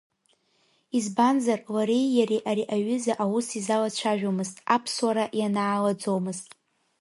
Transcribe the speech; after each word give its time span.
Избанзар 0.97 1.59
лареи 1.75 2.07
иареи 2.17 2.43
ари 2.49 2.65
аҩыза 2.75 3.13
аус 3.23 3.47
изалацәажәомызт, 3.59 4.57
аԥсуара 4.75 5.25
ианаалаӡомызт. 5.39 6.47